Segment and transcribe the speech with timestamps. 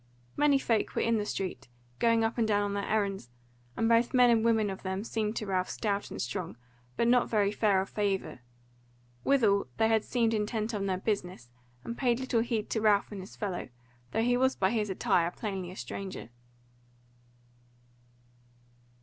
[0.35, 1.67] Many folk were in the street,
[1.99, 3.29] going up and down on their errands,
[3.77, 6.57] and both men and women of them seemed to Ralph stout and strong,
[6.97, 8.39] but not very fair of favour.
[9.23, 11.51] Withal they seemed intent on their business,
[11.83, 13.69] and payed little heed to Ralph and his fellow,
[14.09, 16.29] though he was by his attire plainly a stranger.